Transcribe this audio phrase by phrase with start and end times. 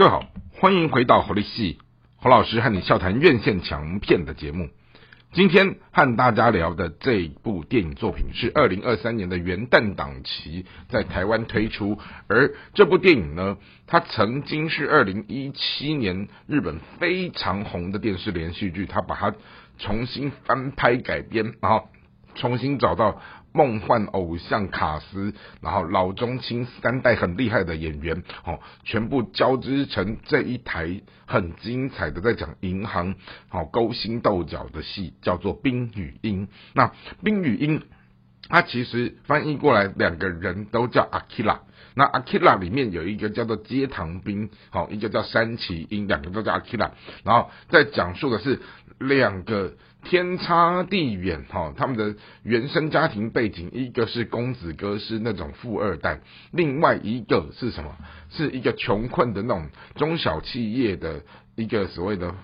[0.00, 0.24] 各位好，
[0.54, 1.78] 欢迎回到活力系
[2.16, 4.70] 侯老师和你笑谈院线强片的节目。
[5.34, 19.34] 今天和大家聊的这部电影作品是二零二三年的元旦档期在台湾推出，而这部电影呢，它曾经是二零一七年日本非常红的电视连续剧，它把它
[19.76, 21.90] 重新翻拍改编，然后
[22.36, 23.20] 重新找到。
[23.52, 33.16] 梦幻偶像卡斯，然后老中青三代很厉害的演员，哦，全部交织成这一台很精彩的在讲银行，
[33.48, 36.46] 好勾心斗角的戏，叫做《冰与鹰》。
[36.74, 36.88] 那
[37.24, 37.80] 《冰与鹰》，
[38.48, 41.62] 它其实翻译过来，两个人都叫阿基拉。
[41.96, 46.92] 那阿基拉里面有一个叫做阶堂兵，好，一个叫山崎鹰，两个都叫阿基拉。
[47.24, 48.60] 然后在讲述的是
[49.00, 49.74] 两个。
[50.10, 57.96] 天差地远哈，他们的原生家庭背景，一个是公子哥是那种富二代，另外一个是什么？
[58.28, 61.22] 是一个穷困的那种中小企业的
[61.54, 62.34] 一个所谓的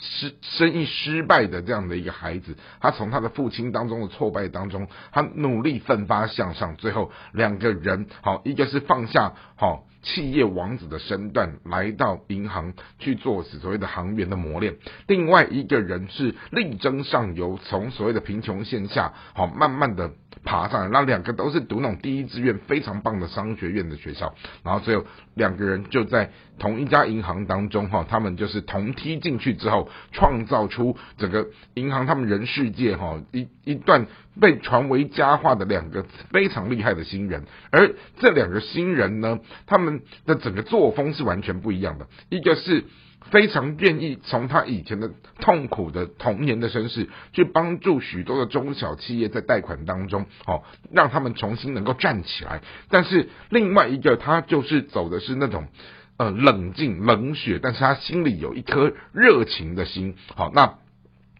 [0.00, 9.86] 失生意失败的这样的一个孩子，他从他的父亲当中的挫败当中，他努力奋发向上，最后两个人好，一个是放下好。
[10.02, 14.76] 企业王子的身段来到银行去做所谓的行员的磨练，
[15.08, 20.12] 另外一个人是力争上游，从所谓的贫穷线下好慢慢的
[20.46, 20.88] 爬上来。
[20.88, 34.06] 那两个都是读那种第一志愿非常棒的商学院的学校，然后最后两个人就在同一家银行当中哈，他们就是同梯进去之后，创造出整个银行他们人世界哈一一段
[34.40, 40.02] 被传为佳话的两个非常厉害的新人，而这两个新人呢，他们。
[40.26, 42.84] 的整个作风是完全不一样的，一个是
[43.30, 52.60] 非常愿意从他以前的痛苦的童年的身世，去帮助许多的中小企业在贷款当中，哦，让他们重新能够站起来。
[52.90, 55.68] 但是另外一个，他就是走的是那种
[56.16, 60.16] 呃冷静冷血，但是他心里有一颗热情的心。
[60.34, 60.74] 好，那。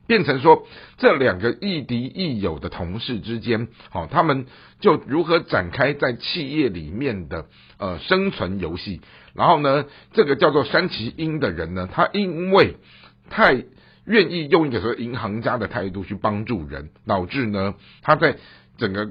[0.06, 0.66] 变成说，
[0.98, 4.46] 这两个亦敌亦友的同事之间，好，他们
[4.80, 7.46] 就如何展开在企业里面的
[7.78, 9.00] 呃生存游戏。
[9.34, 12.76] 然后呢，这个叫做山崎英的人呢，他因为
[13.28, 13.64] 太
[14.04, 18.36] 愿意用一个说银行家的态度去帮助人，导致呢他在
[18.78, 19.10] 整个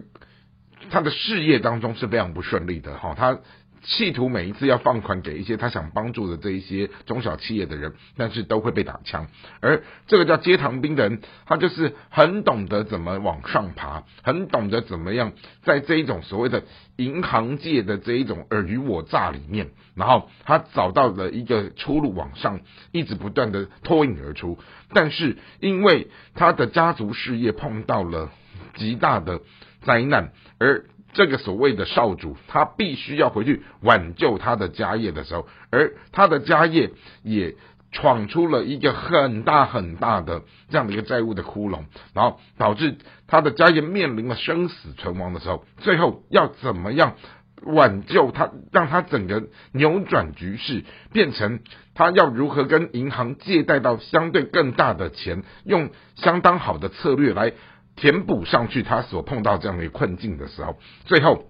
[0.90, 2.98] 他的事业当中是非常不顺利的。
[2.98, 3.40] 哈，他。
[3.86, 9.28] 企图每一次要放款给一些他想帮助的这一些中小企业的人，但是都会被打枪。
[9.62, 16.64] 而这个叫接堂兵的人，他就是很懂得怎么往上爬，很懂得怎么样在这一种所谓的
[16.96, 24.58] 银行界的这一种尔虞我诈里面，然后他找到了一个出路往上，一直不断的脱颖而出。
[24.94, 28.32] 但是因为他的家族事业碰到了
[28.76, 29.42] 极大的
[29.82, 30.86] 灾难，而
[31.16, 36.92] 这个所谓的少主，他必须要回去挽救他的家业的时候，而他的家业
[37.24, 37.56] 也
[37.94, 47.16] 闯出了一个很大很大的这样的一个债务的窟窿，然后导致他的家业面临了生死存亡的时候，最后要怎么样
[47.64, 50.84] 挽救他，让他整个扭转局势，
[51.14, 51.62] 变成
[51.94, 57.54] 他要如何跟银行借贷到相对更大的钱，用相当好的策略来。
[57.96, 61.46] 填补上去他所碰到这样的困境的时候，最后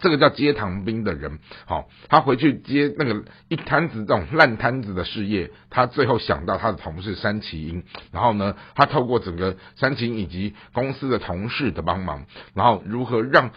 [0.00, 13.50] 这个叫接堂兵的人，好，他回去接那个一摊子这种烂摊子的事业，他最后想到他的同事山崎英，然后呢，他透过整个山崎以及公司的同事的帮忙，然后如何让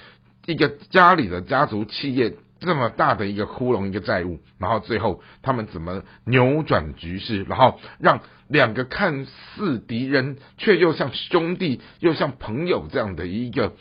[0.45, 2.35] 一个家里的家族企业。
[2.59, 13.73] 这么大的一个窟窿，一个债务，然后最后他们怎么扭转局势，然后让两个看似敌人却又像兄弟又像朋友这样的一个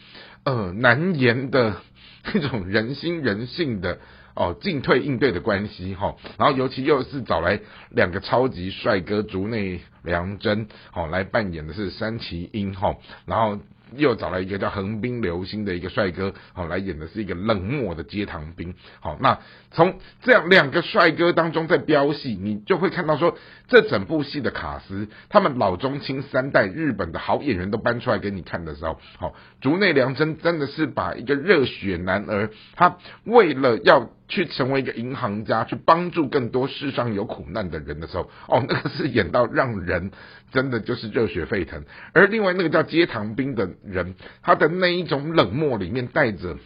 [0.44, 1.76] 呃难言的
[2.32, 3.98] 那种人心人性的
[4.34, 7.60] 哦进退应对的关系哈，然后尤其又是找来
[7.90, 13.58] 两个超级帅哥竹内良真哦来扮演的是三崎英哈，然后。
[13.94, 18.74] 又找了一个叫横滨流星的一个帅哥，好来演的是一个冷漠的街堂兵。
[19.00, 19.38] 好，那
[19.70, 23.36] 从这样两个帅哥当中在飙戏，你就会看到说，
[23.68, 34.10] 这整部戏的卡司，他们老中青三代日本的好演员都搬出来给你看的时候，好，竹内良真真的是把一个热血男儿，他为了要。
[34.28, 40.10] 去成为一个银行家，去帮助更多世上有苦难的人的时候，哦， 那个是演到让人
[40.52, 41.84] 真的就是热血沸腾。
[42.12, 46.56] 而另外那个叫街唐兵的人，他的那一种冷漠里面带着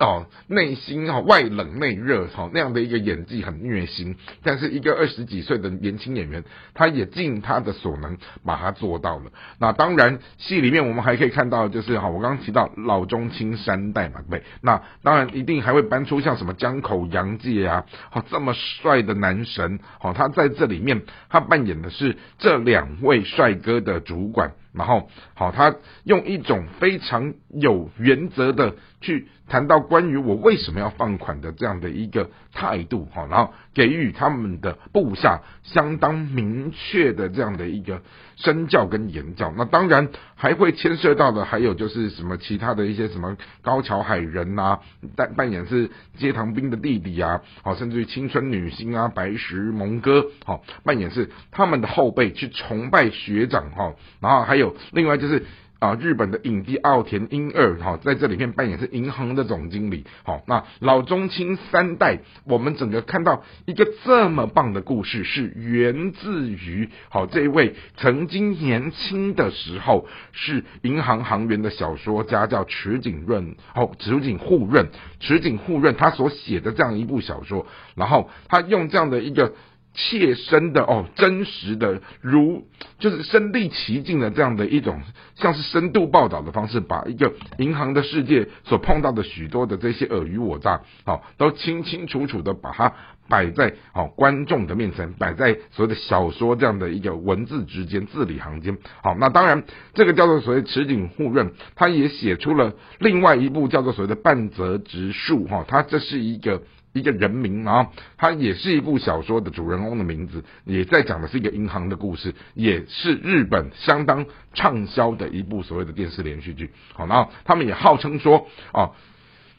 [0.00, 6.42] 哦，内心哈外冷内热哈那样的一个演技很虐心，但是一个二十几岁的年轻演员，
[6.72, 9.24] 他也尽他的所能把它做到了。
[9.58, 14.42] 那当然，戏里面我们还可以看到，就是哈，我刚刚提到老中青三代嘛，对。
[14.62, 24.52] 那当然一定还会搬出像什么江口洋介啊，好这么帅的男神，好他在这里面他扮演的是这两位帅哥的主管。
[24.72, 38.00] 然后，好，他用一种非常有原则的去谈到关于我为什么要放款的这样的一个态度，哈，然后给予他们的部下相当明确的这样的一个
[38.36, 39.52] 身教跟言教。
[39.56, 44.78] 那当然还会牵涉到的还有就是什么其他的一些什么高桥海人呐，
[45.16, 54.60] 扮扮演是街堂兵的弟弟啊，好，甚至于青春女星啊，白石萌歌，好，扮演是他们的后辈去崇拜学长，哈，然后还。
[54.60, 55.46] 有另外就是
[55.80, 60.04] 啊，日本的影帝奥田英二哈，在这里面扮演是银行的总经理。
[60.24, 79.54] 好，那老中青三代，我们整个看到一个这么棒的故事，是源自于好这一位曾经年轻的时候是银行行员的小说家，叫池井润哦，池井户润，池井户润他所写的这样一部小说，然后他用这样的一个。
[79.92, 82.64] 切身的哦，真实的，如
[82.98, 85.02] 就是身临其境的这样的一种，
[85.34, 92.92] 像是深度报道的方式，把一个银行的世界所碰到的许多的这些尔虞我诈，好，都清清楚楚的把它
[93.28, 98.78] 摆在好观众的面前，摆在所谓的小说这样的一个文字之间，字里行间。
[99.02, 99.64] 好，那当然，
[99.94, 106.62] 这个叫做所谓池井户润，他也写出了另外一部叫做所谓的半泽直树，哈，他这是一个。
[106.92, 116.70] 一个人名啊，它也是一部小说的主人公的名字，也在讲的是一个银行的故事，也是日本相当畅销的一部所谓的电视连续剧。
[116.94, 118.92] 好，然后他们也号称说，哦，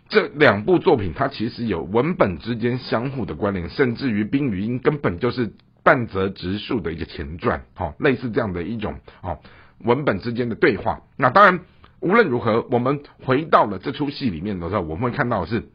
[0.09, 5.53] 这两部作品它其实有文本之间相互的关联，甚至于《冰与鹰》根本就是
[5.83, 9.39] 半泽直树的一个前传，好，类似这样的一种哦
[9.79, 11.01] 文本之间的对话。
[11.15, 11.61] 那当然，
[12.01, 15.69] 无论如何，我们回到了这出戏里面的时候，我们会看到的是。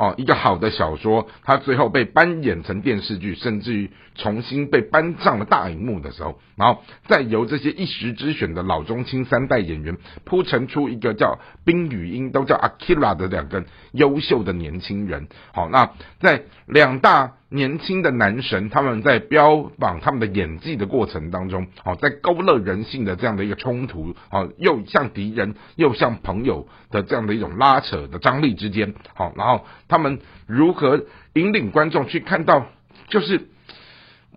[0.00, 13.62] 哦，一个好的小说，它最后被搬演成电视剧，甚至于重新被搬上了大荧幕的时候，然后再由这些一时之选的老中青三代演员铺陈出一个叫冰与鹰，都叫 Akira 的两个
[13.92, 15.28] 优秀的年轻人。
[15.52, 17.34] 好，那在两大。
[17.50, 31.04] 年轻的男神，他们在标榜他们的演技的过程当中，好，在勾勒人性的这样的一个冲突，好，又像敌人又像朋友的这样的一种拉扯的张力之间，好，然后他们如何
[31.34, 32.66] 引领观众去看到，
[33.08, 33.48] 就是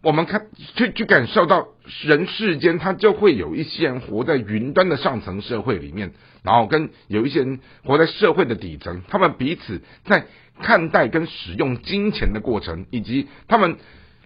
[0.03, 0.45] 我们看
[0.75, 1.69] 去去感受到
[2.03, 6.11] 人世间，他就会有一些人活在云端的上层社会里面，
[6.43, 10.25] 然后跟有一些人活在社会的底层，他们彼此在。
[10.61, 13.77] 看待跟使用金钱的过程，以及他们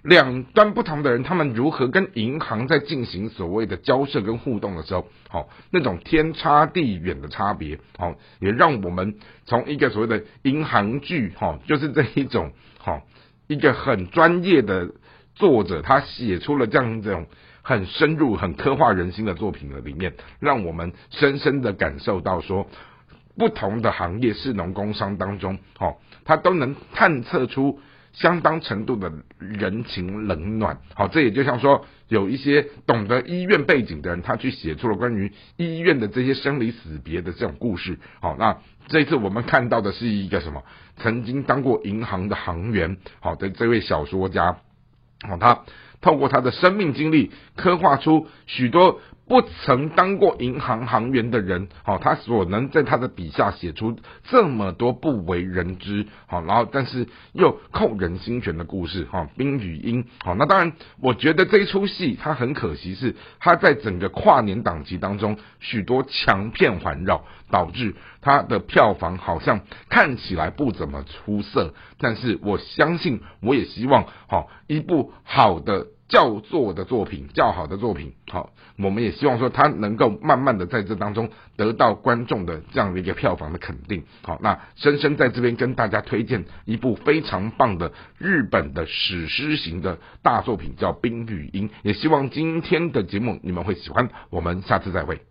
[0.03, 9.15] 两端不同的人，他们如何跟银行在进行所谓的交涉跟互动的时候，好，那种天差地远的差别，好，也让我们
[9.45, 13.03] 从一个所谓的银行剧，哈，就是这一种，好，
[13.47, 14.89] 一个很专业的
[15.37, 17.25] 作者，他写出了这样这种
[17.61, 22.67] 很深入、很刻画人心的作品的里面，让我们深深的感受到说。
[23.39, 27.79] 不同的行业，市农工商当中，哦，他都能探测出
[28.11, 30.79] 相当程度的人情冷暖。
[30.95, 37.99] 好，这也就像说，有一些懂得医院背景的人，他去写出了关于医院的这些生离死别的这种故事。
[38.21, 38.57] 好，那
[38.87, 40.63] 这次我们看到的是一个什么？
[40.95, 44.57] 曾经当过银行的行员，好的这位小说家，
[45.29, 45.63] 哦，他
[46.01, 49.01] 透过他的生命经历，刻画出许多。
[49.27, 75.87] 不曾当过银行行员的人，好，他所能在他的笔下写出这么多不为人知，好，然后但是又扣人心弦的故事，哈，冰与鹰，好，那当然，我觉得这一出戏它很可惜是，它在整个跨年档期当中，许多强片环绕，导致它的票房好像看起来不怎么出色，但是我相信，我也希望，好，一部好的。
[76.07, 95.21] 叫做的作品，较好的作品，好，我们也希望说他能够慢慢的在这当中得到观众的这样的一个票房的肯定，好，那深深在这边跟大家推荐一部非常棒的日本的史诗型的大作品，叫《冰雨音》，也希望今天的节目你们会喜欢，我们下次再会。